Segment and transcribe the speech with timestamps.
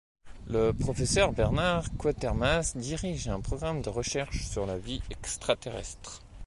[0.47, 6.23] Le professeur Bernard Quatermass dirige un programme de recherches sur la vie extraterrestre.